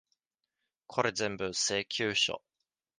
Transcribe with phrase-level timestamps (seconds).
[0.87, 2.41] これぜんぶ、請求書。